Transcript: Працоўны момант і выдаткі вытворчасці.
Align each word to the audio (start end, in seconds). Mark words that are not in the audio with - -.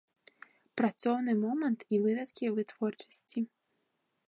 Працоўны 0.79 1.35
момант 1.43 1.85
і 1.97 2.01
выдаткі 2.07 2.51
вытворчасці. 2.59 3.39